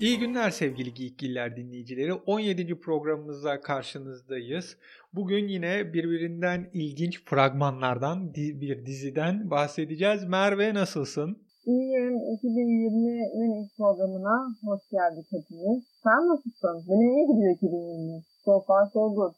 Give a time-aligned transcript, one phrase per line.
[0.00, 2.12] İyi günler sevgili Geekgiller dinleyicileri.
[2.12, 2.80] 17.
[2.80, 4.76] programımızda karşınızdayız.
[5.12, 10.24] Bugün yine birbirinden ilginç fragmanlardan bir diziden bahsedeceğiz.
[10.24, 11.38] Merve nasılsın?
[11.66, 12.14] İyiyim.
[12.14, 15.84] 2020'nin ilk programına hoş geldik hepiniz.
[16.02, 16.84] Sen nasılsın?
[16.88, 18.22] Benim iyi gidiyor 2020.
[18.44, 19.34] So far so good.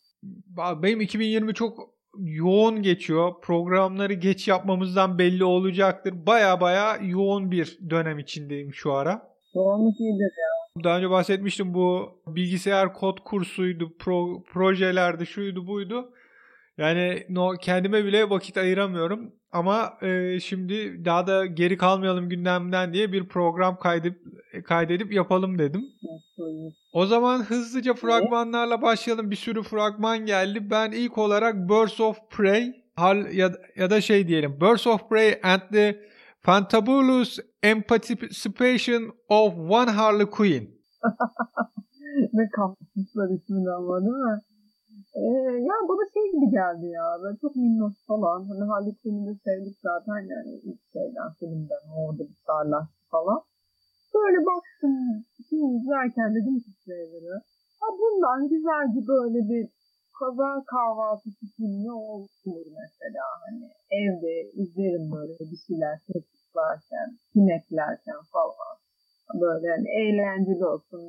[0.82, 3.32] Benim 2020 çok yoğun geçiyor.
[3.42, 6.26] Programları geç yapmamızdan belli olacaktır.
[6.26, 9.29] Baya baya yoğun bir dönem içindeyim şu ara.
[9.54, 10.84] Yoğunluk iyidir ya.
[10.84, 16.12] Daha önce bahsetmiştim bu bilgisayar kod kursuydu, pro, projelerdi, şuydu buydu.
[16.78, 19.32] Yani no, kendime bile vakit ayıramıyorum.
[19.52, 24.18] Ama e, şimdi daha da geri kalmayalım gündemden diye bir program kaydedip,
[24.64, 25.82] kaydedip yapalım dedim.
[26.92, 29.30] O zaman hızlıca fragmanlarla başlayalım.
[29.30, 30.70] Bir sürü fragman geldi.
[30.70, 32.72] Ben ilk olarak Birds of Prey
[33.32, 34.60] ya, ya da şey diyelim.
[34.60, 36.00] Birds of Prey and the
[36.46, 40.64] Fantabulous Emancipation of One Harley Quinn.
[42.32, 44.38] ne kapmışlar ismini ama değil mi?
[45.14, 45.22] Ee,
[45.68, 47.06] ya bana şey gibi geldi ya.
[47.24, 48.38] Ben çok minnoş falan.
[48.48, 53.40] Hani Harley Quinn'i de sevdik zaten yani ilk şeyden filmden orada bir starlaştı falan.
[54.14, 54.94] Böyle baktım
[55.48, 57.32] şimdi izlerken dedim ki şeyleri.
[57.80, 59.68] Ha bundan güzelce böyle bir
[60.20, 63.24] kaza kahvaltısı filmi olur mesela.
[63.44, 63.64] Hani
[64.00, 68.76] evde izlerim böyle bir şeyler çekiklerken, sineklerken falan.
[69.42, 71.02] Böyle hani eğlenceli olsun,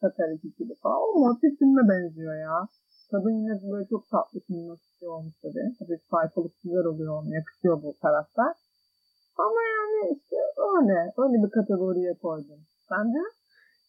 [0.00, 1.00] satar ikili falan.
[1.06, 2.68] O muhabbet filme benziyor ya.
[3.10, 5.76] Kadın yine böyle çok tatlı filmleri olmuş tabii.
[5.78, 8.52] Tabii sayfalık güzel oluyor ona, yakışıyor bu karakter.
[9.38, 10.36] Ama yani işte
[10.70, 12.60] öyle, öyle bir kategoriye koydum.
[12.88, 13.18] Sence?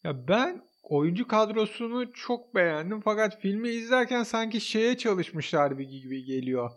[0.04, 6.70] Ya ben oyuncu kadrosunu çok beğendim fakat filmi izlerken sanki şeye çalışmışlar gibi geliyor.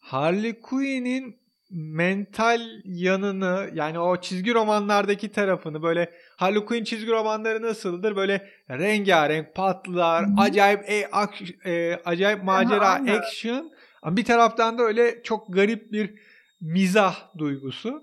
[0.00, 8.16] Harley Quinn'in mental yanını yani o çizgi romanlardaki tarafını böyle Harley Quinn çizgi romanları nasıldır?
[8.16, 11.34] Böyle rengarenk patlar, acayip e, ak,
[11.66, 13.70] e, acayip macera, Aha, action.
[14.02, 16.14] Ama bir taraftan da öyle çok garip bir
[16.60, 18.02] mizah duygusu.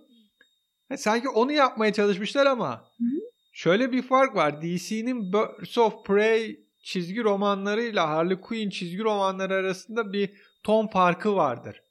[0.97, 3.20] Sanki onu yapmaya çalışmışlar ama Hı-hı.
[3.51, 4.61] Şöyle bir fark var.
[4.61, 10.29] DC'nin Birds of Prey çizgi romanlarıyla Harley Quinn çizgi romanları arasında bir
[10.63, 11.81] ton farkı vardır.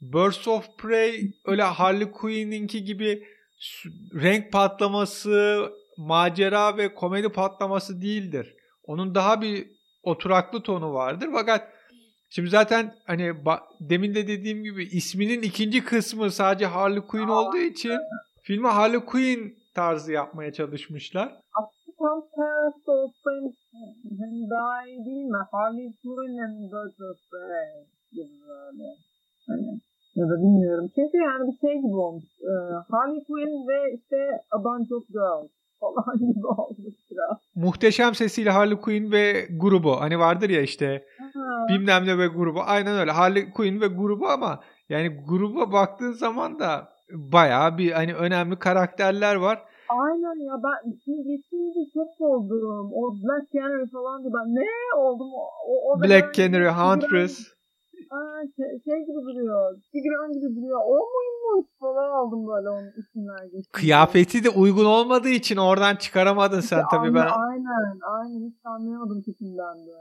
[0.00, 3.24] Birds of Prey öyle Harley Quinn'inki gibi
[4.14, 8.54] renk patlaması, macera ve komedi patlaması değildir.
[8.84, 9.66] Onun daha bir
[10.02, 11.28] oturaklı tonu vardır.
[11.32, 11.72] Fakat
[12.30, 13.32] şimdi zaten hani
[13.80, 17.92] demin de dediğim gibi isminin ikinci kısmı sadece Harley Quinn olduğu için
[18.42, 21.28] filmi Harley Quinn tarzı yapmaya çalışmışlar.
[21.58, 23.56] Aslında tam tersi olsaymış
[24.50, 25.38] daha iyi değil mi?
[25.52, 26.96] Harley Quinn and Birds
[28.12, 28.86] gibi böyle.
[29.48, 29.80] Hani
[30.14, 30.90] ya da bilmiyorum.
[30.94, 32.24] Çünkü yani bir şey gibi olmuş.
[32.42, 34.16] Ee, Harley Quinn ve işte
[34.50, 37.38] A Bunch of Girls falan gibi olmuş biraz.
[37.54, 40.00] Muhteşem sesiyle Harley Quinn ve grubu.
[40.00, 41.68] Hani vardır ya işte Aha.
[41.68, 42.60] bilmem ne ve grubu.
[42.66, 43.10] Aynen öyle.
[43.10, 49.34] Harley Quinn ve grubu ama yani gruba baktığın zaman da bayağı bir hani önemli karakterler
[49.34, 49.62] var.
[49.88, 52.90] Aynen ya ben şimdi geçince çok oldum.
[52.92, 55.28] O Black Canary falan ben ne oldum?
[55.68, 57.54] O, o Black Canary, Huntress.
[58.10, 59.76] Aa, şey, şey gibi duruyor.
[59.92, 60.80] Tigran gibi duruyor.
[60.86, 63.72] O muymuş falan aldım böyle onun isimler geçti.
[63.72, 67.26] Kıyafeti de uygun olmadığı için oradan çıkaramadın sen işte tabii ben.
[67.26, 69.92] Aynen aynen hiç anlayamadım tipinden de.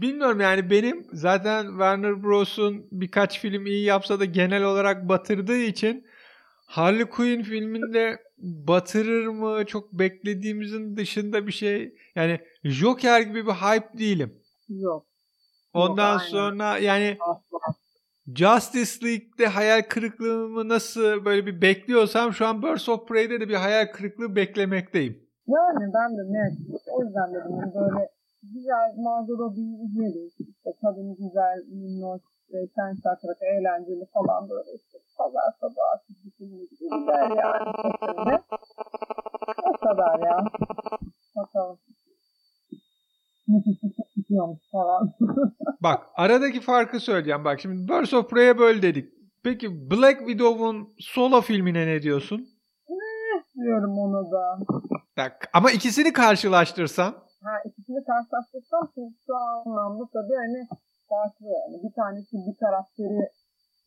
[0.00, 6.04] Bilmiyorum yani benim zaten Warner Bros'un birkaç film iyi yapsa da genel olarak batırdığı için
[6.66, 13.98] Harley Quinn filminde batırır mı çok beklediğimizin dışında bir şey yani Joker gibi bir hype
[13.98, 14.42] değilim.
[14.68, 15.06] Yok.
[15.74, 17.18] Ondan Yok, sonra yani
[18.34, 23.54] Justice League'de hayal kırıklığımı nasıl böyle bir bekliyorsam şu an Birds of Prey'de de bir
[23.54, 25.26] hayal kırıklığı beklemekteyim.
[25.46, 26.52] Yani ben de net.
[26.90, 28.08] O yüzden dedim hani böyle
[28.42, 30.32] güzel Margot Robbie'yi izleriz.
[30.38, 35.96] İşte kadın güzel, minnoş, işte, sen şakrak, eğlenceli falan böyle işte pazar sabahı
[36.38, 38.40] güzel yani.
[39.64, 40.44] O kadar ya.
[41.36, 41.78] Bakalım.
[45.82, 47.44] Bak aradaki farkı söyleyeceğim.
[47.44, 49.12] Bak şimdi Birds of Prey'e böyle dedik.
[49.44, 52.48] Peki Black Widow'un solo filmine ne diyorsun?
[52.88, 54.58] Ne diyorum ona da.
[55.16, 57.14] Bak, ama ikisini karşılaştırsan.
[57.42, 58.88] Ha ikisini karşılaştırsam
[59.26, 60.66] şu anlamda tabii hani
[61.08, 61.46] farklı.
[61.46, 63.28] Yani bir tanesi bir karakteri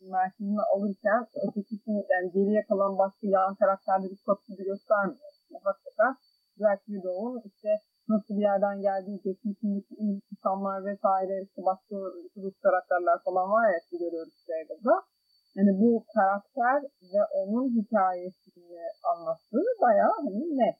[0.01, 5.29] merkezine alırken ötekisini yani geriye kalan başka yan karakterleri çok gibi göstermiyor.
[5.63, 6.15] Hakikaten
[6.59, 7.69] Black Widow'un işte
[8.09, 11.95] nasıl bir yerden geldiği, geçmişindeki insanlar vesaire, işte başka
[12.41, 14.95] Rus karakterler falan var ya görüyoruz şeyde de.
[15.55, 16.81] Yani bu karakter
[17.13, 18.81] ve onun hikayesini
[19.11, 20.77] anlattığı bayağı hani net.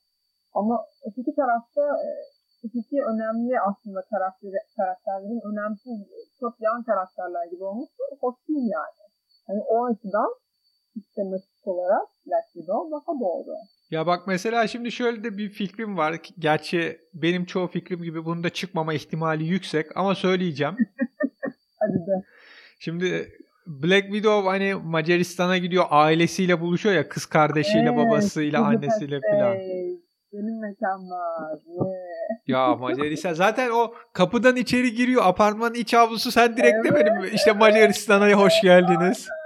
[0.53, 2.09] Ama öteki tarafta e,
[2.63, 5.97] iki önemli aslında karakteri, karakterlerin önemsiz
[6.39, 7.89] çok yan karakterler gibi olmuş.
[8.21, 9.08] Hoş değil yani.
[9.49, 10.29] Hani o açıdan
[10.93, 13.55] sistematik olarak Black Widow daha doğru.
[13.91, 16.15] Ya bak mesela şimdi şöyle de bir fikrim var.
[16.39, 20.77] Gerçi benim çoğu fikrim gibi bunun da çıkmama ihtimali yüksek ama söyleyeceğim.
[21.79, 22.25] Hadi de.
[22.79, 23.31] Şimdi
[23.67, 29.57] Black Widow hani Macaristan'a gidiyor ailesiyle buluşuyor ya kız kardeşiyle Evet, babasıyla annesiyle falan.
[30.33, 31.59] Benim mekan var.
[32.47, 36.85] Ya Macaristan zaten o kapıdan içeri giriyor apartmanın iç avlusu sen direkt Evet.
[36.85, 37.29] demedin mi?
[37.33, 39.27] İşte Macaristan'a hoş geldiniz.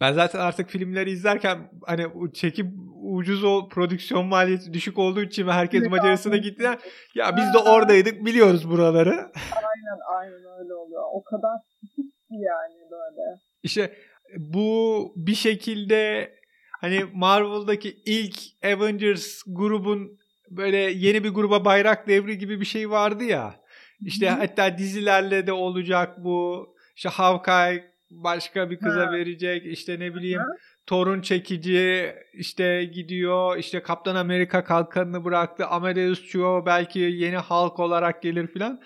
[0.00, 5.52] Ben zaten artık filmleri izlerken hani çekim ucuz o prodüksiyon maliyeti düşük olduğu için ve
[5.52, 6.78] herkes Evet, Macaristan'a gittiler.
[7.14, 9.10] Ya biz de oradaydık biliyoruz buraları.
[9.10, 11.02] aynen aynen öyle oluyor.
[11.12, 13.40] O kadar küçük yani böyle.
[13.62, 13.94] İşte
[14.36, 16.32] bu bir şekilde
[16.80, 20.18] hani Marvel'daki ilk Avengers grubun
[20.50, 23.54] böyle yeni bir gruba bayrak devri gibi bir şey vardı ya.
[24.00, 26.66] İşte hatta dizilerle de olacak bu.
[26.96, 29.12] İşte Hawkeye başka bir kıza Ha.
[29.12, 29.66] verecek.
[29.66, 30.56] İşte ne bileyim Hı.
[30.86, 33.56] torun çekici işte gidiyor.
[33.56, 35.66] İşte Kaptan Amerika kalkanını bıraktı.
[35.66, 38.80] Amadeus Cho belki yeni Hulk olarak gelir filan.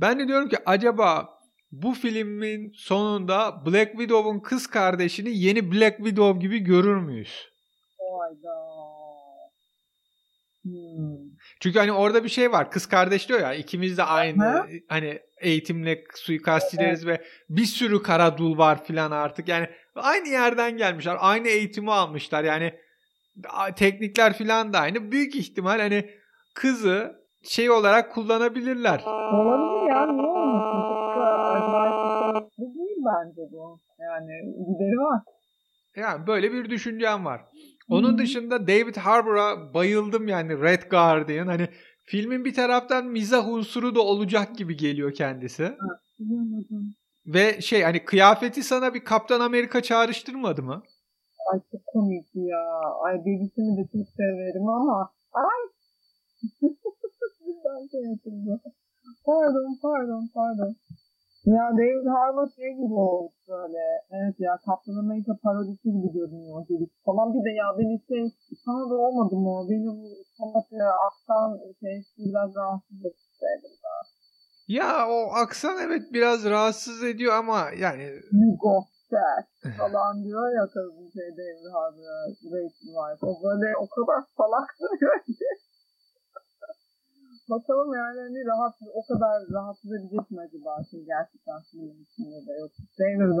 [0.00, 1.28] Ben de diyorum ki acaba
[1.72, 7.48] bu filmin sonunda Black Widow'un kız kardeşini yeni Black Widow gibi görür müyüz?
[8.20, 8.54] Hayda.
[10.62, 11.31] Hmm.
[11.62, 12.70] Çünkü hani orada bir şey var.
[12.70, 14.66] Kız kardeş diyor ya ikimiz de aynı Hı.
[14.88, 19.48] hani eğitimle suikastçileriz ve bir sürü kara dul var filan artık.
[19.48, 21.16] Yani aynı yerden gelmişler.
[21.20, 22.44] Aynı eğitimi almışlar.
[22.44, 22.74] Yani
[23.76, 25.12] teknikler filan da aynı.
[25.12, 26.10] Büyük ihtimal hani
[26.54, 29.02] kızı şey olarak kullanabilirler.
[29.06, 30.06] Olabilir ya.
[30.06, 30.82] Niye olmasın?
[32.58, 33.80] Değil bence bu.
[34.00, 34.32] Yani
[34.68, 35.22] gideri var.
[35.96, 37.40] Yani böyle bir düşüncem var.
[37.88, 41.46] Onun dışında David Harbour'a bayıldım yani Red Guardian.
[41.46, 41.68] Hani
[42.04, 45.72] filmin bir taraftan mizah unsuru da olacak gibi geliyor kendisi.
[46.18, 46.94] Bilemedim.
[47.26, 50.82] Ve şey hani kıyafeti sana bir Kaptan Amerika çağrıştırmadı mı?
[51.52, 52.64] Ay çok komik ya.
[53.04, 55.12] Ay bebisini de çok severim ama.
[55.32, 55.62] Ay.
[57.64, 58.00] ben şey.
[59.26, 60.76] Pardon pardon pardon.
[61.44, 63.82] Ya David Harbour şey gibi oldu böyle.
[64.10, 67.34] Evet ya Captain America parodisi gibi görünüyor dedik falan.
[67.34, 68.24] Bir de ya beni şey
[68.64, 69.66] sana da olmadı mı?
[69.70, 70.08] Beni bu
[70.38, 73.46] sanat ya aksan şey biraz rahatsız etti.
[74.68, 78.84] Ya o aksan evet biraz rahatsız ediyor ama yani You go
[79.78, 82.18] falan diyor ya kadın şey David Harbour'a
[82.52, 83.22] Rachel Weisz.
[83.22, 84.68] O böyle o kadar salak
[85.26, 85.46] ki.
[87.50, 92.52] Bakalım yani hani rahatsız, o kadar rahatsız edecek mi acaba şey gerçekten filmin içinde de
[92.60, 92.70] yok.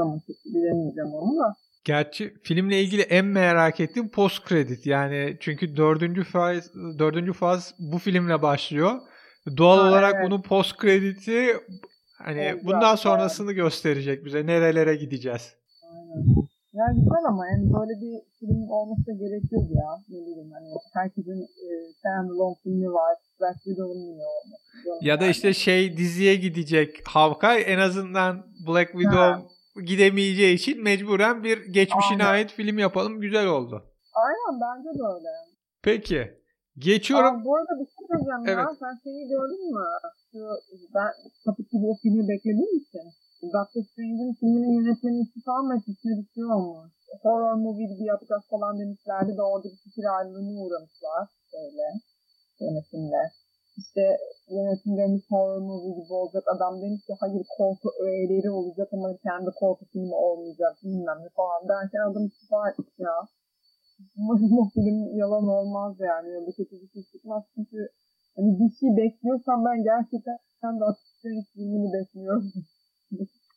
[0.08, 1.54] Mı çıktı bilemeyeceğim onu da.
[1.84, 7.98] gerçi filmle ilgili en merak ettiğim post credit yani çünkü dördüncü faz, dördüncü faz bu
[7.98, 9.00] filmle başlıyor.
[9.56, 10.26] Doğal Ha, olarak evet.
[10.26, 11.56] bunun post credit'i
[12.18, 15.54] hani Olacak, bundan sonrasını gösterecek bize nerelere gideceğiz.
[15.92, 16.48] Aynen.
[16.82, 19.90] Ya güzel ama yani böyle bir film olması da gerekiyor ya.
[20.08, 21.68] Ne bileyim hani herkesin e,
[21.98, 23.16] standalone filmi var.
[23.40, 25.06] Black Widow'un niye olması?
[25.08, 25.30] Ya da Yani.
[25.30, 29.42] işte şey diziye gidecek Hawkeye en azından Black Widow
[29.86, 32.32] gidemeyeceği için mecburen bir geçmişine Aynen.
[32.32, 33.82] ait film yapalım güzel oldu.
[34.14, 35.28] Aynen bence de öyle.
[35.82, 36.20] Peki
[36.78, 37.34] geçiyorum.
[37.40, 38.36] Aa, bu arada bir şey ya.
[38.46, 38.66] Evet.
[38.80, 39.84] Sen şeyi gördün mü?
[40.32, 40.38] Şu,
[40.94, 41.10] ben
[41.44, 43.06] sapık gibi o filmi beklediğim için.
[43.42, 46.92] Doctor Strange'in filminin yönetmeni istifa mı etmiş ne bir şey olmuş.
[47.22, 51.24] Horror movie gibi yapacağız falan demişlerdi de orada bir fikir ayrılığına uğramışlar.
[51.52, 51.86] Böyle
[52.60, 53.22] yönetimle.
[53.80, 54.04] İşte
[54.56, 56.44] yönetim demiş horror movie gibi olacak.
[56.54, 61.62] Adam demiş ki hayır korku öğeleri olacak ama kendi korku filmi olmayacak bilmem ne falan
[61.72, 63.16] derken adam istifa etmiş ya.
[64.18, 66.28] Umarım film yalan olmaz yani.
[66.36, 67.78] Öyle kötü bir şey çıkmaz çünkü
[68.36, 70.84] hani bir şey bekliyorsam ben gerçekten de
[71.22, 72.52] Strange filmini bekliyorum.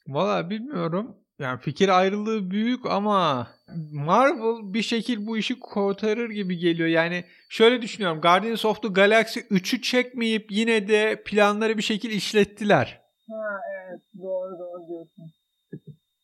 [0.08, 1.16] Valla bilmiyorum.
[1.40, 3.48] Yani fikir ayrılığı büyük ama
[3.92, 6.90] Marvel bir şekil bu işi kurtarır gibi geliyor.
[6.90, 8.22] Yani şöyle düşünüyorum.
[8.22, 13.02] Guardians of the Galaxy 3'ü çekmeyip yine de planları bir şekil işlettiler.
[13.30, 15.32] Ha evet doğru doğru diyorsun.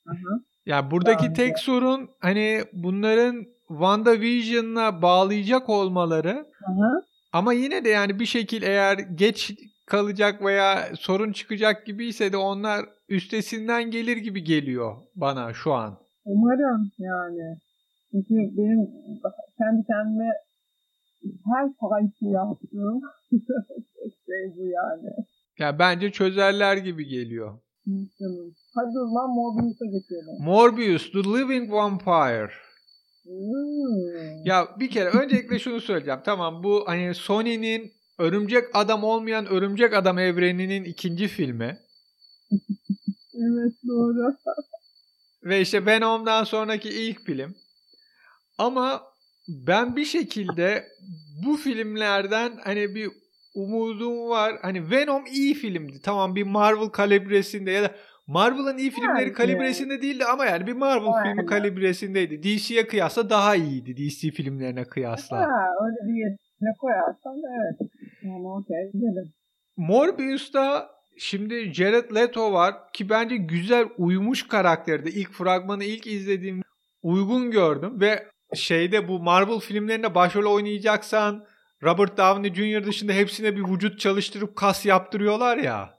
[0.07, 0.43] Hı-hı.
[0.65, 7.01] Yani buradaki Yani- tek sorun hani bunların WandaVision'la bağlayacak olmaları Hı-hı.
[7.33, 9.51] ama yine de yani bir şekil eğer geç
[9.85, 15.97] kalacak veya sorun çıkacak gibiyse de onlar üstesinden gelir gibi geliyor bana şu an.
[16.25, 17.57] Umarım yani.
[18.11, 18.89] Çünkü benim
[19.57, 20.29] kendi kendime
[21.45, 23.01] her fayda yaptığım
[24.25, 25.09] şey bu yani.
[25.59, 27.59] Ya bence çözerler gibi geliyor.
[27.87, 28.55] Canım.
[28.75, 30.43] Hadi o zaman Morbius'a geçelim.
[30.45, 32.51] Morbius, The Living Vampire.
[33.23, 34.45] Hmm.
[34.45, 36.19] Ya bir kere öncelikle şunu söyleyeceğim.
[36.25, 41.77] Tamam bu hani Sony'nin Örümcek Adam olmayan Örümcek Adam evreninin ikinci filmi.
[43.33, 44.35] Evet doğru.
[45.43, 47.55] Ve işte Venom'dan sonraki ilk film.
[48.57, 49.01] Ama
[49.47, 50.88] ben bir şekilde
[51.45, 53.09] bu filmlerden hani bir
[53.55, 54.55] umudum var.
[54.61, 56.01] Hani Venom iyi filmdi.
[56.03, 57.95] Tamam bir Marvel kalibresinde ya da
[58.27, 59.33] Marvel'ın iyi filmleri Yani.
[59.33, 61.35] kalibresinde değildi ama yani bir Marvel Aynen.
[61.35, 62.43] filmi kalibresindeydi.
[62.43, 63.97] DC'ye kıyasla daha iyiydi.
[63.97, 65.38] DC filmlerine kıyasla.
[65.38, 67.91] Ha, öyle bir yerine koyarsan evet.
[68.23, 69.33] Yani okey gidelim.
[69.77, 70.89] Morbius'ta
[71.21, 75.11] şimdi Jared Leto var ki bence güzel uyumuş karakterde.
[75.11, 76.61] İlk fragmanı ilk izlediğim
[77.01, 81.45] uygun gördüm ve şeyde bu Marvel filmlerinde başrol oynayacaksan
[81.83, 82.85] Robert Downey Jr.
[82.85, 85.93] dışında hepsine bir vücut çalıştırıp kas yaptırıyorlar ya.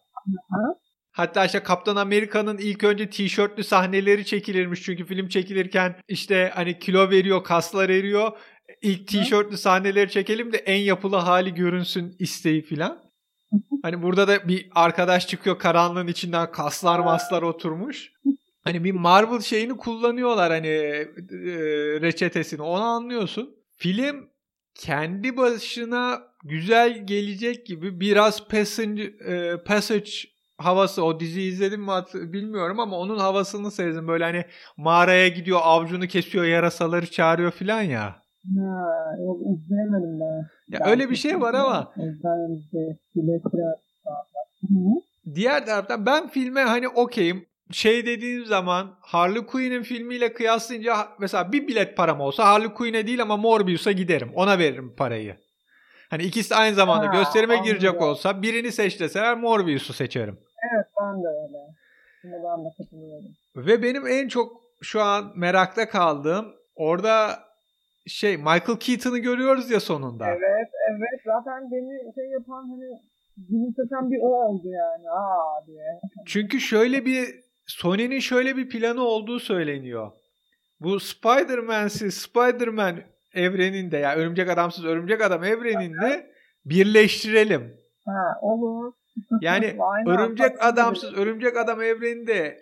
[1.12, 7.10] Hatta işte Kaptan Amerika'nın ilk önce tişörtlü sahneleri çekilirmiş çünkü film çekilirken işte hani kilo
[7.10, 8.32] veriyor, kaslar eriyor.
[8.82, 13.11] İlk tişörtlü sahneleri çekelim de en yapılı hali görünsün isteği filan.
[13.82, 18.12] Hani burada da bir arkadaş çıkıyor karanlığın içinden kaslar maslar oturmuş.
[18.64, 21.08] Hani bir Marvel şeyini kullanıyorlar hani e,
[22.00, 23.54] reçetesini onu anlıyorsun.
[23.76, 24.28] Film
[24.74, 30.10] kendi başına güzel gelecek gibi biraz Passage, e, Passage
[30.58, 34.08] havası o diziyi izledim mi bilmiyorum ama onun havasını sezdim.
[34.08, 34.44] Böyle hani
[34.76, 38.21] mağaraya gidiyor avcunu kesiyor yarasaları çağırıyor filan ya.
[38.58, 40.46] Ha, yok izlemedim ben.
[40.68, 42.62] Ya öyle bir şey var ama Ben
[45.34, 47.46] diğer taraftan ben filme hani okeyim.
[47.70, 53.22] Şey dediğim zaman Harley Quinn'in filmiyle kıyaslayınca mesela bir bilet param olsa Harley Quinn'e değil
[53.22, 54.30] ama Morbius'a giderim.
[54.34, 55.36] Ona veririm parayı.
[56.10, 58.08] Hani ikisi de aynı zamanda Ha, gösterime girecek anladım.
[58.08, 60.38] olsa birini seç deseler Morbius'u seçerim.
[60.72, 61.58] Evet ben de öyle.
[62.20, 63.28] Şimdi ben de katılıyorum.
[63.56, 66.46] Ve benim en çok şu an merakta kaldığım
[66.76, 67.38] orada
[68.06, 70.28] şey Michael Keaton'ı görüyoruz ya sonunda.
[70.28, 73.00] Evet evet zaten beni şey yapan hani
[73.36, 75.10] gülümseten bir o oldu yani.
[75.10, 76.00] Aa diye.
[76.26, 77.28] Çünkü şöyle bir
[77.66, 80.12] Sony'nin şöyle bir planı olduğu söyleniyor.
[80.80, 82.96] Bu Spider-Man'siz Spider-Man
[83.34, 86.32] evreninde ya Örümcek Adamsız Örümcek Adam evreninde
[86.64, 87.76] birleştirelim.
[88.06, 88.92] Ha olur.
[89.40, 90.64] Yani Örümcek.
[90.64, 92.58] Adamsız Örümcek Adam evreninde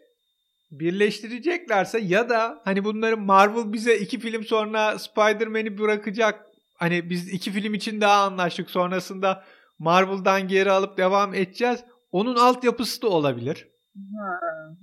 [0.70, 6.46] birleştireceklerse ya da hani bunları Marvel bize iki film sonra Spider-Man'i bırakacak.
[6.74, 8.70] Hani biz iki film için daha anlaştık.
[8.70, 9.44] Sonrasında
[9.78, 11.84] Marvel'dan geri alıp devam edeceğiz.
[12.12, 13.68] Onun altyapısı da olabilir.
[14.18, 14.40] Ha,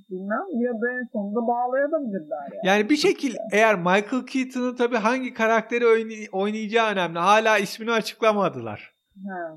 [0.10, 2.68] bilmem ya da en sonunda bağlayabilirler yani.
[2.68, 7.20] Yani bir şekil eğer Michael Keaton'ın tabii hangi karakteri oynay- oynayacağı önemli.
[7.20, 8.94] Hala ismini açıklamadılar.
[9.28, 9.56] Ha,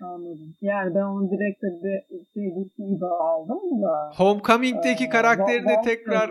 [0.00, 0.54] anladım.
[0.60, 2.44] Yani ben onu direkt de şey
[2.88, 4.12] gibi aldım da.
[4.16, 6.30] Homecoming'deki Ee, karakterini Wa- tekrar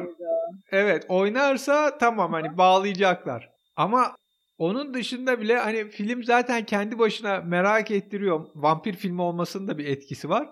[0.71, 3.49] evet oynarsa tamam hani bağlayacaklar.
[3.75, 4.15] Ama
[4.57, 8.45] onun dışında bile hani film zaten kendi başına merak ettiriyor.
[8.55, 10.49] Vampir filmi olmasının da bir etkisi var.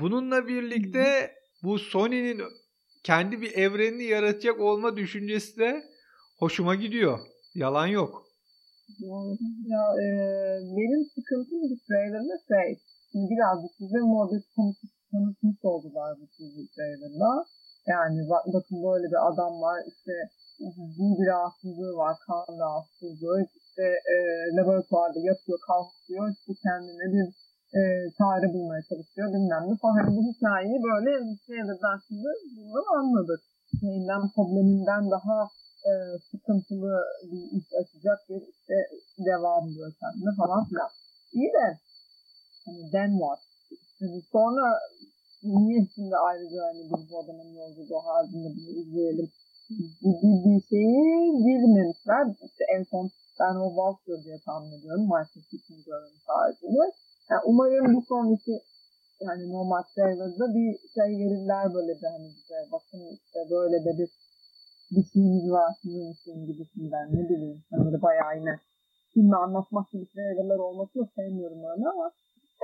[0.00, 2.42] Bununla birlikte bu Sony'nin
[3.04, 5.82] kendi bir evrenini yaratacak olma düşüncesi de
[6.38, 7.18] hoşuma gidiyor.
[7.54, 8.22] Yalan yok.
[9.72, 10.06] Ya e,
[10.76, 12.78] benim sıkıntım bir trailer'da şey.
[13.12, 17.44] Şimdi birazcık bize Morbius tanıtmış, tanıtmış oldular bu dizi trailer'da.
[17.86, 20.14] Yani bak, bakın böyle bir adam var işte
[20.74, 23.40] ciddi bir rahatsızlığı var, kan rahatsızlığı.
[23.58, 24.16] İşte e,
[24.56, 27.26] laboratuvarda yatıyor, kalkıyor, işte kendine bir
[27.78, 27.80] e,
[28.18, 29.94] çare bulmaya çalışıyor bilmem ne falan.
[29.94, 31.10] Hani bu hikayeyi böyle
[31.44, 33.40] trailer'dan şimdi bunları anladık.
[33.80, 35.36] Şeyinden, probleminden daha
[35.90, 35.92] e,
[36.30, 38.76] sıkıntılı bir iş açacak bir işte
[39.18, 40.90] devam ediyor kendine falan filan.
[41.32, 41.78] İyi de
[42.64, 43.38] hani den var.
[44.00, 44.78] Hani sonra
[45.42, 49.30] niye şimdi ayrıca hani biz bu adamın yolculuğu halinde bunu izleyelim
[49.70, 52.26] bir, bir, bir şeyi girmemişler.
[52.46, 53.10] İşte en son
[53.40, 55.04] ben o Walker diye tahmin ediyorum.
[55.04, 56.84] Michael Keaton görmüş haricinde.
[57.30, 58.62] Yani umarım bu sonraki
[59.20, 64.08] yani normal trailer'da bir şey verirler böyle de hani bize bakın işte böyle de bir
[64.94, 67.58] bir şeyimiz var sizin için gibisinden ne bileyim.
[67.70, 68.54] Hani böyle bayağı yine
[69.14, 72.06] filmi anlatmak gibi trailerlar olmasını sevmiyorum öyle ama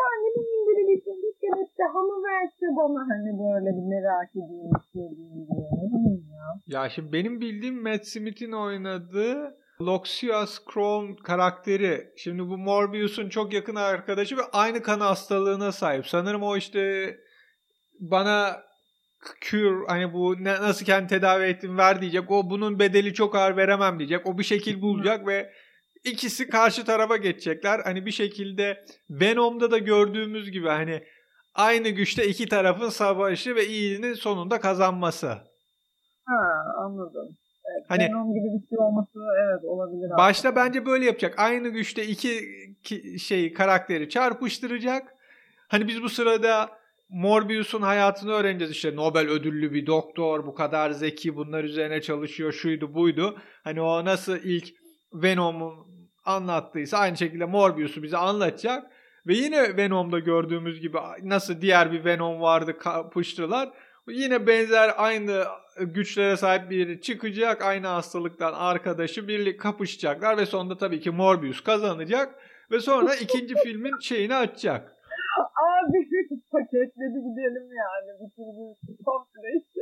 [0.01, 4.71] yani bir bileyim bir bir kere daha mı verse bana hani böyle bir merak edeyim
[4.81, 6.81] istediğim diye ne bileyim ya.
[6.81, 12.13] Ya şimdi benim bildiğim Matt Smith'in oynadığı Loxias Crown karakteri.
[12.17, 16.07] Şimdi bu Morbius'un çok yakın arkadaşı ve aynı kan hastalığına sahip.
[16.07, 17.15] Sanırım o işte
[18.01, 18.68] bana
[19.41, 22.31] cure hani bu ne, nasıl kendi tedavi ettim ver diyecek.
[22.31, 24.27] O bunun bedeli çok ağır veremem diyecek.
[24.27, 25.53] O bir şekil bulacak ve
[26.05, 27.81] ikisi karşı tarafa geçecekler.
[27.85, 31.03] Hani bir şekilde Venom'da da gördüğümüz gibi hani
[31.55, 35.29] aynı güçte iki tarafın savaşı ve iyiliğinin sonunda kazanması.
[36.25, 37.37] Ha anladım.
[37.65, 40.11] Evet Hani Venom gibi bir şey olması evet olabilir.
[40.19, 40.65] Başta aslında.
[40.67, 41.39] bence böyle yapacak.
[41.39, 42.41] Aynı güçte iki
[43.19, 45.15] şey karakteri çarpıştıracak.
[45.69, 46.78] Hani biz bu sırada
[47.09, 52.95] Morbius'un hayatını öğreneceğiz işte Nobel ödüllü bir doktor bu kadar zeki bunlar üzerine çalışıyor şuydu
[52.95, 53.39] buydu.
[53.65, 54.69] Hani o nasıl ilk
[55.15, 55.89] Venom'u
[56.25, 58.91] anlattıysa aynı şekilde Morbius'u bize anlatacak.
[59.27, 63.69] Ve yine Venom'da gördüğümüz gibi nasıl diğer bir Venom vardı kapıştılar.
[64.09, 65.45] Yine benzer aynı
[65.81, 67.63] güçlere sahip biri çıkacak.
[67.63, 72.35] Aynı hastalıktan arkadaşı birlik kapışacaklar ve sonunda tabii ki Morbius kazanacak.
[72.71, 74.98] Ve sonra ikinci filmin şeyini açacak.
[75.69, 75.99] Abi
[76.53, 78.11] paketledi gidelim yani.
[78.21, 78.65] Bitirdi
[79.05, 79.81] komple işi.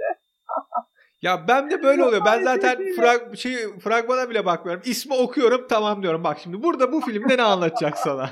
[1.23, 2.23] Ya ben de böyle oluyor.
[2.27, 4.83] Ben zaten frag şey fragmana bile bakmıyorum.
[4.87, 6.25] İsmi okuyorum tamam diyorum.
[6.25, 8.31] Bak şimdi burada bu filmde ne anlatacak sana?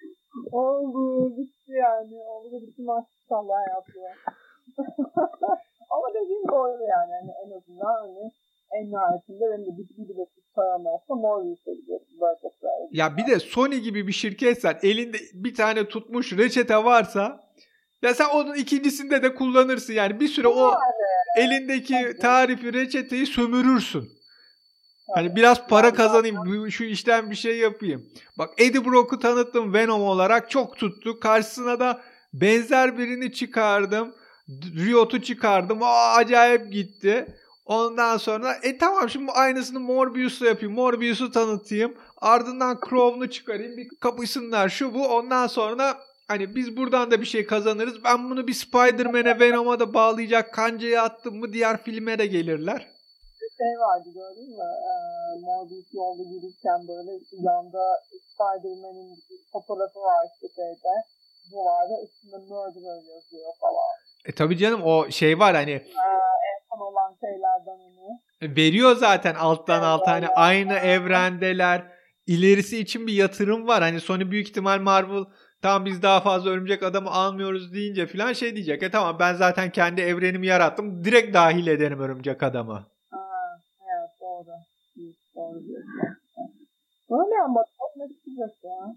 [0.52, 2.14] Oldu bitti yani.
[2.28, 4.10] Oldu bitti maşallah yapıyor.
[5.90, 7.10] Ama dediğim doğru yani.
[7.10, 8.32] yani en azından hani
[8.72, 11.70] en nihayetinde benim de bir biletsiz param olsa Morbius'a.
[12.90, 17.46] Ya bir de Sony gibi bir şirketsen elinde bir tane tutmuş reçete varsa
[18.02, 20.74] ya sen onun ikincisinde de kullanırsın yani bir süre o
[21.38, 24.08] elindeki tarifi reçeteyi sömürürsün.
[25.14, 28.06] Hani biraz para kazanayım, şu işten bir şey yapayım.
[28.38, 31.20] Bak Eddie Brock'u tanıttım Venom olarak çok tuttu.
[31.20, 32.00] Karşısına da
[32.32, 34.14] benzer birini çıkardım.
[34.76, 35.82] Riot'u çıkardım.
[35.82, 37.26] O acayip gitti.
[37.66, 40.74] Ondan sonra e tamam şimdi aynısını Morbius'la yapayım.
[40.74, 41.94] Morbius'u tanıtayım.
[42.20, 43.76] Ardından Crow'unu çıkarayım.
[43.76, 45.08] Bir kapışsınlar şu bu.
[45.08, 48.04] Ondan sonra hani biz buradan da bir şey kazanırız.
[48.04, 52.88] Ben bunu bir Spider-Man'e Venom'a da bağlayacak kancayı attım mı diğer filme de gelirler.
[53.42, 54.64] Bir şey vardı gördün mü?
[54.64, 59.18] Ee, Morbius yolda yürürken böyle yanda Spider-Man'in
[59.52, 60.94] fotoğrafı var işte şeyde.
[61.52, 63.94] Bu vardı üstünde murderer yazıyor falan.
[64.24, 65.70] E tabii canım o şey var hani.
[65.72, 66.45] Ee,
[66.76, 68.20] son olan şeylerden onu.
[68.40, 71.96] E, veriyor zaten alttan evet, alta hani aynı evrendeler.
[72.26, 73.82] İlerisi için bir yatırım var.
[73.82, 75.24] Hani Sony büyük ihtimal Marvel
[75.62, 78.82] tamam biz daha fazla örümcek adamı almıyoruz deyince falan şey diyecek.
[78.82, 81.04] E tamam ben zaten kendi evrenimi yarattım.
[81.04, 82.86] Direkt dahil ederim örümcek adamı.
[83.10, 83.18] Ha,
[83.80, 84.50] evet doğru.
[85.36, 85.58] Doğru
[87.10, 88.08] Öyle ama çok ne
[88.64, 88.94] ya.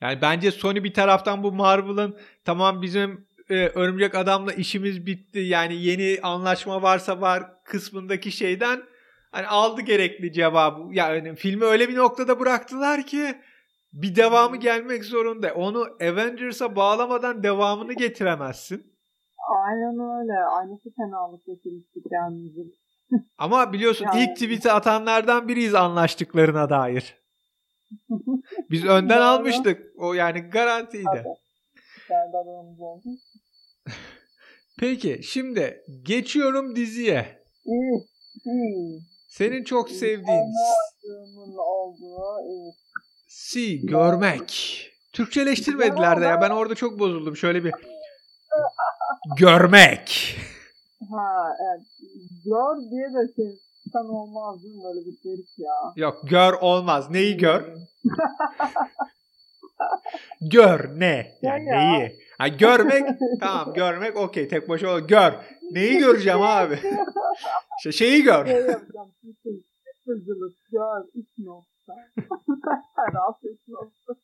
[0.00, 5.38] Yani bence Sony bir taraftan bu Marvel'ın tamam bizim e, örümcek adamla işimiz bitti.
[5.38, 8.82] Yani yeni anlaşma varsa var kısmındaki şeyden
[9.30, 10.94] hani aldı gerekli cevabı.
[10.94, 13.34] Yani filmi öyle bir noktada bıraktılar ki
[13.92, 15.54] bir devamı gelmek zorunda.
[15.54, 18.92] Onu Avengers'a bağlamadan devamını getiremezsin.
[19.64, 20.44] Aynen öyle.
[20.44, 22.50] Aynısı fenalık getirmiştik yani.
[23.38, 24.24] Ama biliyorsun yani...
[24.24, 27.22] ilk tweet'i atanlardan biriyiz anlaştıklarına dair.
[28.70, 29.92] Biz önden almıştık.
[29.96, 31.24] O yani garantiydi.
[34.78, 37.42] Peki şimdi geçiyorum diziye.
[39.28, 40.54] Senin çok sevdiğin
[43.26, 44.78] Si görmek.
[45.12, 47.36] Türkçeleştirmediler de ya ben orada çok bozuldum.
[47.36, 47.72] Şöyle bir
[49.38, 50.36] görmek.
[51.10, 51.86] Ha evet.
[52.44, 53.58] Gör diye de şey
[53.92, 54.82] sen olmaz değil mi?
[54.84, 55.92] Böyle bir garip ya.
[55.96, 57.10] Yok gör olmaz.
[57.10, 57.62] Neyi gör?
[60.40, 61.38] gör ne?
[61.42, 61.80] Yani ya.
[61.80, 62.18] neyi?
[62.42, 63.04] Ha, görmek
[63.40, 65.32] tamam görmek okey tek başına gör.
[65.72, 66.78] Neyi göreceğim abi?
[67.78, 68.46] işte şeyi gör.
[68.46, 68.62] Şey.
[70.06, 71.04] Hızlılık gör.
[71.14, 71.94] Üç nokta.
[73.14, 74.14] Rahat üç nokta.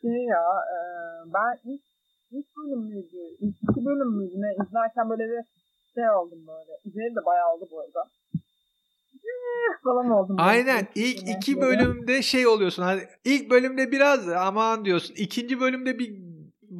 [0.00, 0.78] şey ya e,
[1.34, 1.82] ben ilk
[2.30, 3.36] ilk bölüm müydü?
[3.40, 4.64] İlk iki bölüm müydü ne?
[4.64, 5.44] İzlerken böyle bir
[5.94, 6.72] şey oldum böyle.
[6.84, 8.04] İzleyeli de bayağı oldu bu arada
[9.84, 10.36] falan oldum.
[10.38, 10.86] Aynen.
[10.94, 11.36] İlk yani.
[11.36, 12.82] iki bölümde şey oluyorsun.
[12.82, 15.14] Hani ilk bölümde biraz aman diyorsun.
[15.14, 16.18] İkinci bölümde bir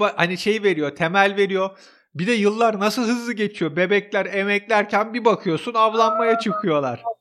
[0.01, 1.79] hani şey veriyor, temel veriyor.
[2.15, 3.77] Bir de yıllar nasıl hızlı geçiyor.
[3.77, 7.03] Bebekler emeklerken bir bakıyorsun avlanmaya çıkıyorlar.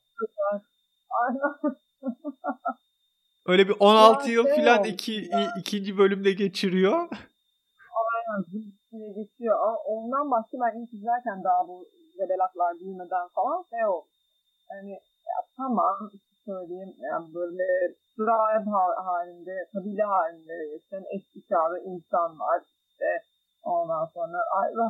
[3.47, 7.09] Öyle bir 16 yıl şey falan iki, ikinci bölümde geçiriyor.
[8.05, 8.45] Aynen
[9.15, 9.59] geçiyor.
[9.85, 11.85] Ondan başka ben ilk izlerken daha bu
[12.19, 14.07] rebelaklar büyümeden falan şey oldu.
[14.69, 14.99] Hani
[15.35, 16.11] ya tamam
[16.45, 17.67] söyleyeyim yani böyle
[18.15, 18.69] tribe
[19.09, 23.09] halinde, kabile halinde yaşayan eski çağda insanlar işte
[23.63, 24.39] ondan sonra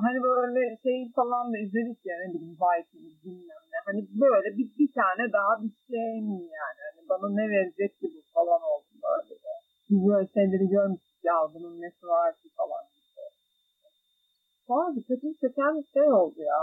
[0.06, 4.68] hani böyle şey falan da izledik ya ne bileyim Vikings bilmem ne hani böyle bir,
[4.80, 8.92] bir tane daha bir şey mi yani hani bana ne verecek ki bu falan oldu
[9.04, 9.54] böyle de.
[9.90, 12.84] Böyle şeyleri görmüştük ya bunun nesi var ki falan.
[14.68, 16.62] Sonra dikkatimi çeken bir şey oldu ya.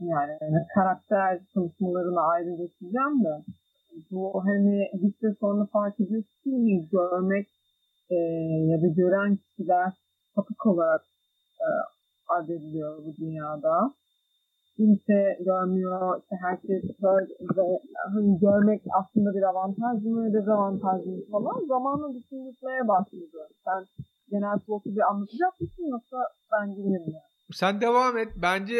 [0.00, 3.44] Yani, yani karakter çalışmalarını ayrı geçeceğim de
[4.10, 7.48] bu hani bir süre sonra fark ki görmek
[8.10, 8.16] e,
[8.70, 9.92] ya da gören kişiler
[10.34, 11.02] sapık olarak
[11.60, 11.66] e,
[12.28, 13.94] adediliyor bu dünyada.
[14.76, 16.20] kimse görmüyor.
[16.22, 16.82] İşte herkes
[17.56, 17.80] ve
[18.14, 23.48] hani görmek aslında bir avantaj mı, dezavantaj mı falan zamanla düşünülmeye başladı.
[23.64, 23.84] Sen
[24.30, 26.16] genel plotu bir anlatacak mısın yoksa
[26.52, 27.20] ben gireyim mi?
[27.52, 28.28] Sen devam et.
[28.36, 28.76] Bence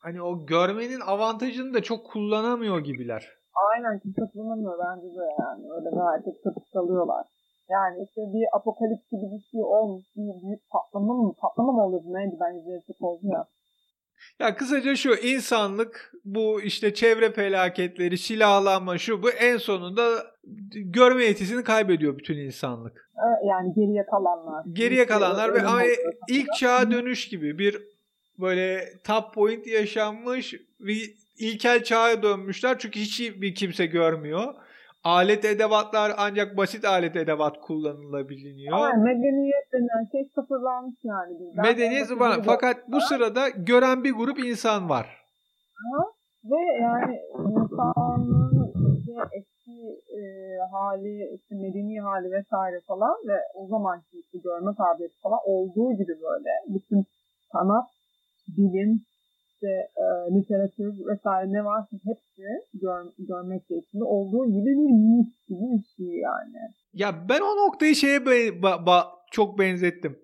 [0.00, 3.28] hani o görmenin avantajını da çok kullanamıyor gibiler.
[3.74, 5.62] Aynen kimse kullanamıyor bence de yani.
[5.76, 7.26] Öyle gayet tıpkı kalıyorlar.
[7.70, 10.04] Yani işte bir apokalips gibi bir şey olmuş.
[10.16, 11.34] Bir büyük patlama mı?
[11.40, 12.36] Patlama mı oluyordu neydi?
[12.40, 13.46] Ben izleyecek oldu ya.
[14.40, 20.02] Ya kısaca şu insanlık bu işte çevre felaketleri, silahlanma şu bu en sonunda
[20.74, 23.10] görme yetisini kaybediyor bütün insanlık.
[23.48, 24.64] Yani geriye kalanlar.
[24.72, 25.82] Geriye kalanlar ve ama
[26.28, 27.82] ilk çağa dönüş gibi bir
[28.40, 34.54] böyle top point yaşanmış bir ilkel çağa dönmüşler çünkü hiç bir kimse görmüyor.
[35.04, 38.78] Alet edevatlar ancak basit alet edevat kullanılabiliyor.
[38.78, 41.40] Aynen medeniyet denen şey sıfırlanmış yani.
[41.40, 41.62] Bizden.
[41.64, 45.06] Medeniyet var fakat bu sırada gören bir grup insan var.
[45.74, 46.04] Ha?
[46.44, 50.20] Ve yani insanın işte eski e,
[50.72, 56.14] hali, işte medeni hali vesaire falan ve o zamanki işte görme kabiliyeti falan olduğu gibi
[56.22, 57.06] böyle bütün
[57.52, 57.88] sanat,
[58.48, 59.02] bilim,
[59.48, 62.42] işte e, literatür vesaire ne varsa hepsi
[62.74, 66.56] gör, görmekle içinde olduğu gibi bir mit gibi bir şey yani.
[66.92, 70.18] Ya ben o noktayı şeye be, ba, ba, çok benzettim.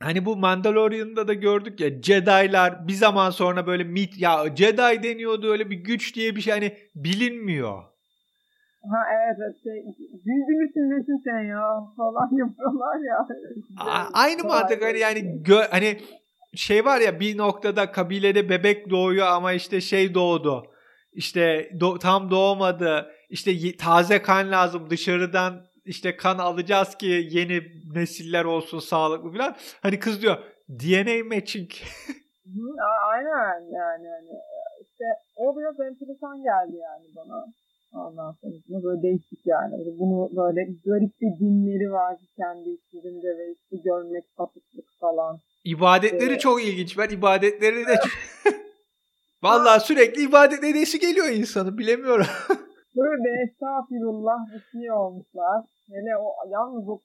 [0.00, 5.52] Hani bu Mandalorian'da da gördük ya Jedi'lar bir zaman sonra böyle mit ya Jedi deniyordu
[5.52, 7.82] öyle bir güç diye bir şey hani bilinmiyor.
[8.90, 9.84] Ha evet şey,
[10.48, 11.62] müsün nesin sen ya
[11.96, 13.26] falan yapıyorlar ya.
[13.76, 16.00] A- aynı mantık hani yani gö- hani
[16.54, 20.66] şey var ya bir noktada kabilede bebek doğuyor ama işte şey doğdu.
[21.12, 23.12] İşte do- tam doğmadı.
[23.28, 27.62] İşte taze kan lazım dışarıdan işte kan alacağız ki yeni
[27.94, 29.56] nesiller olsun sağlıklı falan.
[29.82, 30.36] Hani kız diyor
[30.68, 31.70] DNA matching.
[33.12, 34.28] Aynen yani yani
[34.82, 35.04] işte
[35.36, 37.46] o biraz enteresan geldi yani bana.
[37.94, 39.72] Ondan sonra böyle değişik yani.
[39.98, 45.38] Bunu böyle garip bir dinleri var kendi içlerinde ve işte görmek, sapıklık falan.
[45.64, 46.40] İbadetleri evet.
[46.40, 46.98] çok ilginç.
[46.98, 47.94] Ben ibadetleri de
[49.42, 52.26] Vallahi sürekli ibadet edesi geliyor insanı bilemiyorum.
[52.96, 55.64] Böyle estağfirullah bir şey olmuşlar.
[55.88, 56.98] Hele o yalnız o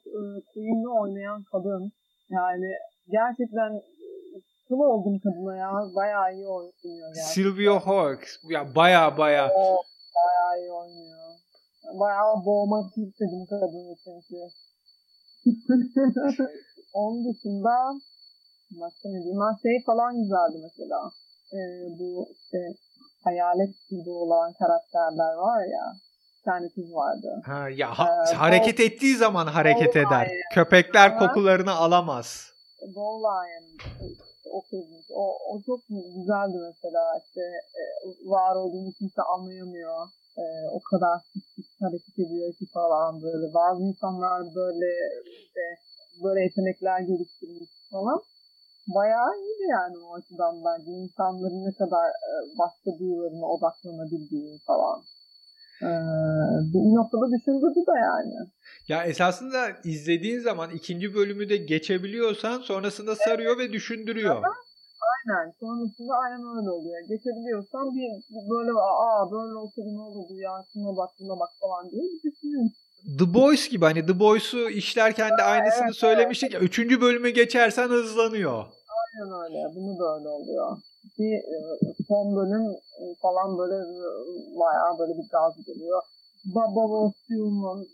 [0.53, 1.91] Queen'i oynayan kadın
[2.29, 2.69] yani
[3.09, 3.81] gerçekten
[4.67, 5.71] kıl oldum kadına ya.
[5.95, 7.33] Bayağı iyi oynuyor gerçekten.
[7.33, 8.37] Sylvia Hawks.
[8.49, 9.49] Ya bayağı bayağı.
[9.55, 9.83] O
[10.25, 11.33] bayağı iyi oynuyor.
[11.99, 14.39] Bayağı boğmak istedim kadını çünkü.
[16.93, 17.93] Onun dışında
[18.71, 19.41] Başka ne diyeyim?
[19.61, 21.11] Şey falan güzeldi mesela.
[21.53, 21.59] Ee,
[21.99, 22.57] bu işte
[23.23, 25.85] hayalet gibi olan karakterler var ya.
[26.37, 27.41] Bir tane kız vardı.
[27.45, 30.25] Ha, ya ha, ee, hareket Bol, ettiği zaman hareket Bol eder.
[30.29, 30.41] Lion.
[30.53, 32.51] Köpekler kokularını alamaz.
[32.95, 33.65] Bol Lion.
[34.51, 35.07] O kızmış.
[35.21, 35.79] O, o çok
[36.17, 37.03] güzeldi mesela.
[37.23, 37.41] İşte
[37.81, 37.83] e,
[38.35, 40.07] var olduğunu kimse anlayamıyor.
[40.37, 41.15] E, o kadar
[41.79, 43.53] hareket ediyor ki falan böyle.
[43.53, 44.89] Bazı insanlar böyle
[45.41, 45.63] işte
[46.23, 48.21] böyle yetenekler geliştirmiş falan
[48.95, 50.91] bayağı iyiydi yani o açıdan bence.
[50.91, 54.99] İnsanların ne kadar e, başka duyularına odaklanabildiği falan.
[55.81, 55.89] Ee,
[56.73, 58.35] bir noktada düşündürdü da yani.
[58.87, 63.69] Ya esasında izlediğin zaman ikinci bölümü de geçebiliyorsan sonrasında sarıyor evet.
[63.69, 64.35] ve düşündürüyor.
[64.35, 64.53] Ama
[65.13, 65.53] aynen.
[65.59, 66.99] Sonrasında aynen öyle oluyor.
[67.09, 71.91] Geçebiliyorsan bir, bir böyle aa böyle olsaydı ne olurdu ya şuna bak buna bak falan
[71.91, 72.73] diye bir düşünüyorsun.
[73.19, 76.63] The Boys gibi hani The Boys'u işlerken de aynısını evet, söylemiştik evet.
[76.63, 78.65] Üçüncü bölümü geçersen hızlanıyor.
[78.99, 79.75] Aynen öyle.
[79.75, 80.77] Bunu da öyle oluyor.
[81.19, 81.57] Bir e,
[82.07, 82.65] son bölüm
[83.01, 83.99] e, falan böyle e,
[84.59, 86.01] bayağı böyle bir gaz geliyor.
[86.55, 87.87] Baba Vosyum'un,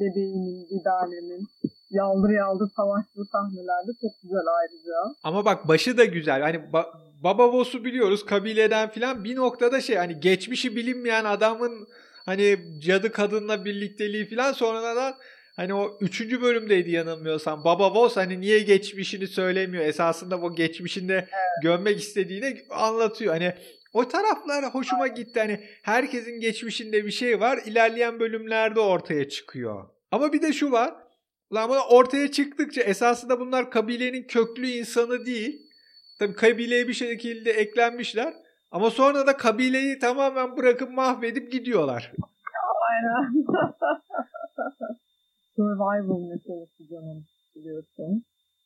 [0.00, 1.46] bebeğimin, Vidale'min
[1.90, 5.14] yaldır yaldır savaştığı sahnelerde çok güzel ayrıca.
[5.22, 6.40] Ama bak başı da güzel.
[6.42, 6.86] Hani ba-
[7.24, 11.88] Baba Vos'u biliyoruz kabileden filan bir noktada şey hani geçmişi bilinmeyen adamın
[12.26, 15.14] hani cadı kadınla birlikteliği filan sonradan
[15.56, 17.64] Hani o üçüncü bölümdeydi yanılmıyorsam.
[17.64, 19.84] Baba Voss hani niye geçmişini söylemiyor.
[19.84, 21.62] Esasında bu geçmişinde evet.
[21.62, 23.34] gömmek istediğini anlatıyor.
[23.34, 23.54] Hani
[23.96, 25.40] o taraflar hoşuma gitti.
[25.40, 27.58] Hani herkesin geçmişinde bir şey var.
[27.66, 29.88] İlerleyen bölümlerde ortaya çıkıyor.
[30.10, 30.94] Ama bir de şu var.
[31.50, 35.62] Buna ortaya çıktıkça esasında bunlar kabilenin köklü insanı değil.
[36.18, 38.34] Tabi kabileye bir şekilde eklenmişler.
[38.70, 42.12] Ama sonra da kabileyi tamamen bırakıp mahvedip gidiyorlar.
[42.90, 43.44] Aynen.
[45.56, 48.24] survival meselesi canım biliyorsun.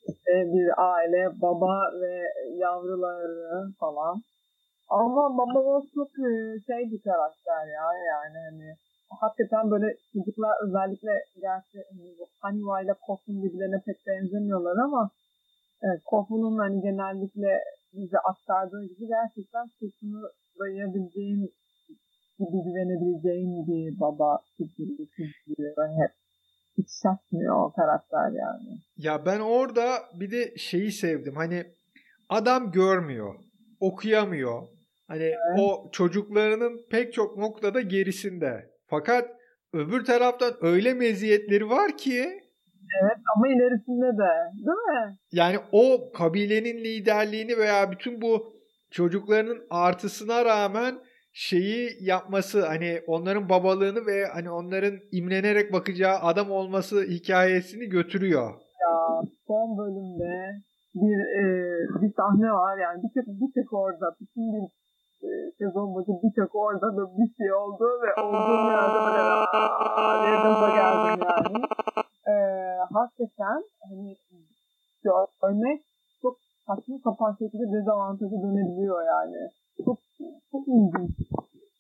[0.09, 2.23] İşte bir aile, baba ve
[2.57, 4.23] yavruları falan.
[4.91, 6.31] Ama baba çok e,
[6.67, 8.69] şey bir karakter ya yani hani
[9.21, 15.11] hakikaten böyle çocuklar özellikle gerçi hani Haniva ile Kofun birbirlerine pek benzemiyorlar ama
[15.83, 17.61] evet, Kofun'un hani genellikle
[17.93, 20.23] bize aktardığı gibi gerçekten sırtını
[20.59, 21.41] dayayabileceğin
[22.39, 26.13] gibi güvenebileceğin bir baba figürü çiziyor hep.
[26.79, 28.79] Hiç şaşmıyor o karakter yani.
[28.97, 29.85] Ya ben orada
[30.21, 31.35] bir de şeyi sevdim.
[31.37, 31.65] Hani
[32.29, 33.35] adam görmüyor,
[33.81, 34.80] okuyamıyor.
[35.11, 35.59] Hani evet.
[35.61, 38.71] o çocuklarının pek çok noktada gerisinde.
[38.87, 39.31] Fakat
[39.73, 42.41] öbür taraftan öyle meziyetleri var ki
[43.03, 45.17] Evet ama ilerisinde de değil mi?
[45.33, 48.53] Yani o kabilenin liderliğini veya bütün bu
[48.91, 50.95] çocuklarının artısına rağmen
[51.33, 58.51] şeyi yapması hani onların babalığını ve hani onların imlenerek bakacağı adam olması hikayesini götürüyor.
[58.81, 60.63] Ya son bölümde
[60.95, 61.45] bir e,
[62.03, 64.81] bir sahne var yani bir tek bir tek orada bütün bir
[65.59, 71.27] sezon boyunca bir tek orada da bir şey oldu ve olduğum yerde böyle aaa geldim
[71.29, 71.65] yani
[72.29, 72.35] e,
[72.93, 74.17] hakikaten hani
[75.05, 75.81] görmek
[76.23, 79.49] çok saçma sapan şekilde dezavantajı dönebiliyor yani.
[79.85, 79.99] Çok
[80.53, 81.17] çok ilginç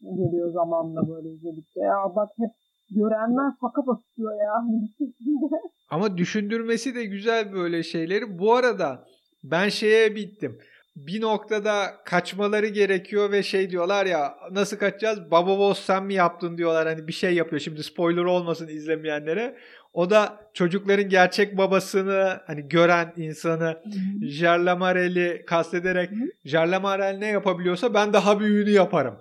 [0.03, 1.81] geliyor zamanla böyle izledikçe.
[1.81, 2.50] Ya bak hep
[2.90, 4.64] görenler faka basıyor ya.
[5.90, 8.38] Ama düşündürmesi de güzel böyle şeyleri.
[8.38, 9.05] Bu arada
[9.44, 10.59] ben şeye bittim
[10.96, 15.31] bir noktada kaçmaları gerekiyor ve şey diyorlar ya nasıl kaçacağız?
[15.31, 17.61] Baba Boss sen mi yaptın diyorlar hani bir şey yapıyor.
[17.61, 19.57] Şimdi spoiler olmasın izlemeyenlere.
[19.92, 23.83] O da çocukların gerçek babasını hani gören insanı
[24.22, 26.11] Jarlamarel'i kastederek
[26.44, 29.18] Jarlamarel ne yapabiliyorsa ben daha büyüğünü yaparım.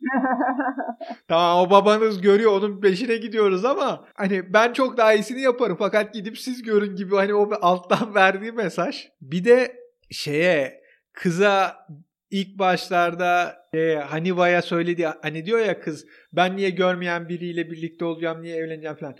[1.28, 6.14] tamam o babanız görüyor onun peşine gidiyoruz ama hani ben çok daha iyisini yaparım fakat
[6.14, 9.08] gidip siz görün gibi hani o alttan verdiği mesaj.
[9.20, 9.76] Bir de
[10.10, 10.77] şeye
[11.22, 11.86] kıza
[12.30, 18.42] ilk başlarda e, Haniva'ya söyledi hani diyor ya kız ben niye görmeyen biriyle birlikte olacağım
[18.42, 19.14] niye evleneceğim falan.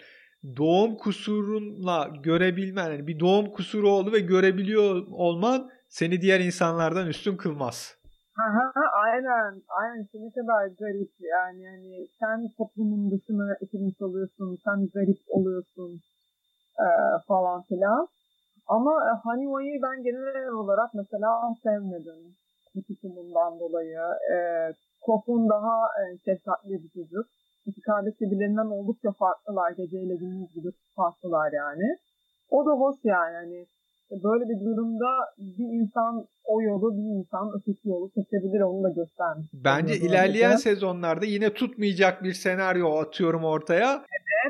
[0.56, 7.36] Doğum kusurunla görebilmen yani bir doğum kusuru oldu ve görebiliyor olman seni diğer insanlardan üstün
[7.36, 7.98] kılmaz.
[8.46, 8.72] Aha,
[9.04, 9.62] aynen.
[9.68, 10.04] Aynen.
[10.04, 11.62] İşte ne kadar garip yani.
[11.62, 14.58] yani sen toplumun dışına itilmiş oluyorsun.
[14.64, 16.00] Sen garip oluyorsun
[16.78, 16.86] e,
[17.28, 18.08] falan filan.
[18.68, 22.36] Ama e, Haniva'yı ben genel olarak mesela sevmedim.
[22.88, 24.00] Tutumundan dolayı.
[24.34, 24.36] E,
[25.00, 27.26] Kof'un daha e, şefkatli bir çocuk.
[27.66, 29.70] İki kardeş birbirlerinden oldukça farklılar.
[29.70, 31.96] Geceyle gündüz gibi farklılar yani.
[32.50, 33.34] O da hoş yani.
[33.34, 33.66] Hani
[34.10, 35.06] böyle bir durumda
[35.38, 39.46] bir insan o yolu bir insan öteki yolu seçebilir onu da göstermiş.
[39.52, 44.04] Bence ilerleyen sezonlarda yine tutmayacak bir senaryo atıyorum ortaya.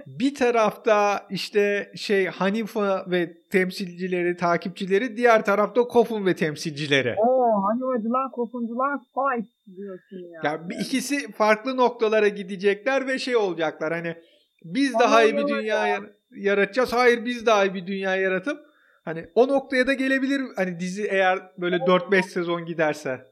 [0.09, 7.15] Bir tarafta işte şey Hanifa ve temsilcileri, takipçileri, diğer tarafta Kofun ve temsilcileri.
[7.19, 10.47] Oo, Hanifacılar, Kofuncular fight diyorsun yani.
[10.47, 14.17] yani ikisi farklı noktalara gidecekler ve şey olacaklar hani
[14.65, 16.93] biz daha iyi bir dünya yaratacağız.
[16.93, 18.69] Hayır biz daha iyi bir dünya yaratıp
[19.09, 23.27] Hani o noktaya da gelebilir hani dizi eğer böyle 4-5 sezon giderse.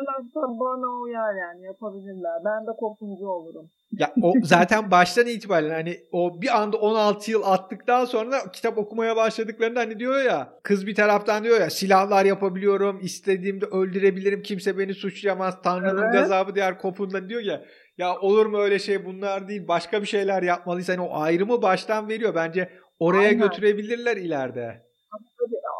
[0.00, 2.32] Yaparlarsa bana uyar yani yapabilirler.
[2.44, 3.70] Ben de kopuncu olurum.
[3.92, 9.16] Ya o zaten baştan itibaren hani o bir anda 16 yıl attıktan sonra kitap okumaya
[9.16, 14.94] başladıklarında hani diyor ya kız bir taraftan diyor ya silahlar yapabiliyorum istediğimde öldürebilirim kimse beni
[14.94, 16.12] suçlayamaz Tanrı'nın evet.
[16.12, 17.64] gazabı diğer kopundan diyor ya
[17.98, 22.08] ya olur mu öyle şey bunlar değil başka bir şeyler yapmalıyız hani o ayrımı baştan
[22.08, 23.38] veriyor bence oraya Aynen.
[23.38, 24.82] götürebilirler ileride.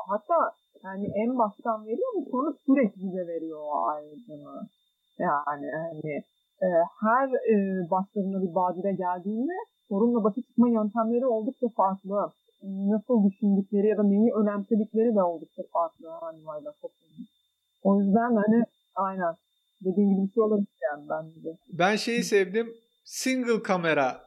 [0.09, 4.69] Hatta yani en baştan veriyor mu sonra sürekli bize veriyor o ayrıcını.
[5.19, 6.11] Yani hani
[6.63, 6.69] e,
[7.01, 7.55] her e,
[7.91, 9.53] başlarına bir badire geldiğinde
[9.89, 12.33] sorunla başa çıkma yöntemleri oldukça farklı.
[12.63, 17.27] Nasıl düşündükleri ya da neyi önemsedikleri de oldukça farklı animayla toplumun.
[17.83, 18.65] O yüzden hani
[18.95, 19.35] aynen
[19.85, 21.59] dediğim gibi bir şey olabilir yani bence.
[21.73, 22.75] Ben şeyi sevdim.
[23.05, 24.21] Single kamera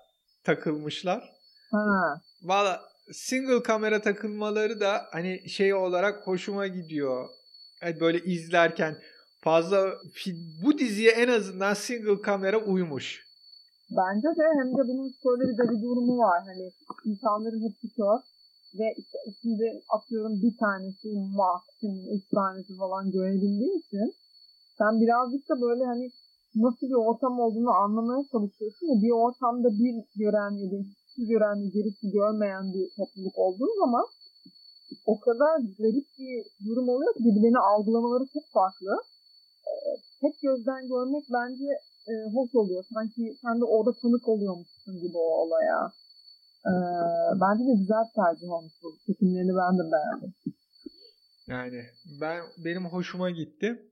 [0.44, 1.24] takılmışlar.
[1.72, 2.22] Ha.
[2.44, 2.80] Valla
[3.14, 7.30] single kamera takılmaları da hani şey olarak hoşuma gidiyor.
[7.82, 8.96] Yani böyle izlerken
[9.42, 9.98] fazla
[10.64, 13.26] bu diziye en azından single kamera uymuş.
[13.92, 16.42] Bence de hem de bunun şöyle bir de bir durumu var.
[16.46, 16.72] Hani
[17.06, 18.20] insanların hepsi kör
[18.80, 21.08] ve işte içinde atıyorum bir tanesi
[21.42, 24.14] maksimum üç tanesi falan görebildiği için
[24.78, 26.12] sen birazcık da böyle hani
[26.56, 30.78] nasıl bir ortam olduğunu anlamaya çalışıyorsun ve bir ortamda bir gören ya da
[31.18, 34.06] gören, gerisi görmeyen bir topluluk olduğu zaman
[35.06, 38.94] o kadar garip bir durum oluyor ki birbirlerini algılamaları çok farklı.
[39.68, 39.74] Ee,
[40.22, 41.70] tek gözden görmek bence
[42.12, 42.84] e, hoş oluyor.
[42.94, 45.92] Sanki sen de orada tanık oluyormuşsun gibi o olaya.
[46.70, 46.74] Ee,
[47.42, 48.88] bence de güzel bir tercih olmuş bu.
[49.08, 50.34] Çekimlerini ben de beğendim.
[51.48, 51.82] Yani
[52.22, 53.92] ben benim hoşuma gitti.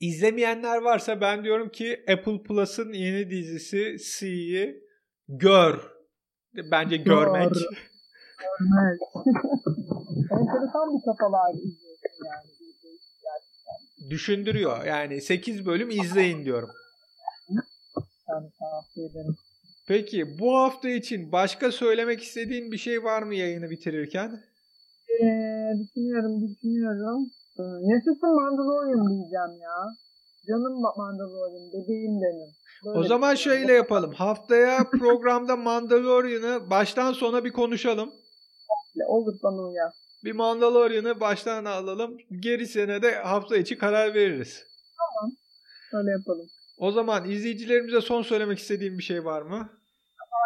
[0.00, 4.85] İzlemeyenler varsa ben diyorum ki Apple Plus'ın yeni dizisi C'yi
[5.28, 5.80] gör.
[6.70, 7.52] Bence görmek.
[7.52, 9.00] Görmek.
[10.30, 12.50] Enteresan bir kafalar izliyorsun yani.
[14.10, 14.84] düşündürüyor.
[14.84, 16.70] Yani 8 bölüm izleyin diyorum.
[18.28, 19.36] Ben tavsiye ederim.
[19.88, 24.40] Peki bu hafta için başka söylemek istediğin bir şey var mı yayını bitirirken?
[25.10, 25.26] Ee,
[25.80, 27.30] düşünüyorum, düşünüyorum.
[27.58, 29.78] Ee, yaşasın Mandalorian diyeceğim ya.
[30.48, 32.50] Canım Mandalorian, bebeğim benim.
[32.84, 34.12] Böyle o zaman şöyle yapalım.
[34.12, 38.10] Haftaya programda Mandalorian'ı baştan sona bir konuşalım.
[39.06, 39.92] Olur bana uyar.
[40.24, 42.16] Bir Mandalorian'ı baştan alalım.
[42.40, 44.64] Gerisine de hafta içi karar veririz.
[44.98, 45.32] Tamam.
[45.92, 46.46] Öyle yapalım.
[46.78, 49.68] O zaman izleyicilerimize son söylemek istediğim bir şey var mı?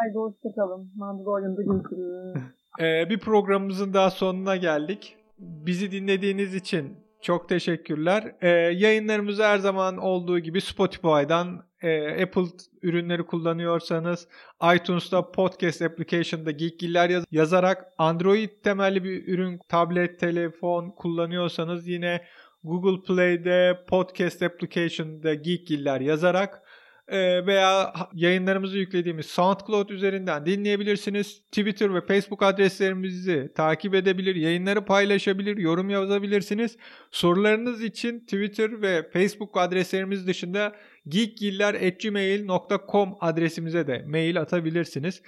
[0.01, 0.93] Haydi hoşçakalın.
[0.97, 2.35] Mandalorian'da görüşürüz.
[2.81, 5.17] ee, bir programımızın daha sonuna geldik.
[5.39, 8.35] Bizi dinlediğiniz için çok teşekkürler.
[8.41, 12.47] Ee, yayınlarımızı her zaman olduğu gibi Spotify'dan, e, Apple
[12.83, 14.29] ürünleri kullanıyorsanız
[14.77, 22.25] iTunes'ta podcast application'da Geekgiller yaz- yazarak Android temelli bir ürün, tablet, telefon kullanıyorsanız yine
[22.65, 26.63] Google Play'de podcast application'da Geekgiller yazarak
[27.09, 31.41] e, veya yayınlarımızı yüklediğimiz SoundCloud üzerinden dinleyebilirsiniz.
[31.53, 36.77] Twitter ve Facebook adreslerimizi takip edebilir, yayınları paylaşabilir, yorum yazabilirsiniz.
[37.11, 40.73] Sorularınız için Twitter ve Facebook adreslerimiz dışında
[41.09, 45.23] geekgiller.gmail.com adresimize de mail atabilirsiniz.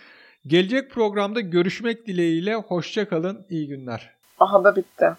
[0.47, 4.11] Gelecek programda görüşmek dileğiyle hoşçakalın, iyi günler.
[4.39, 5.17] Aha da bitti.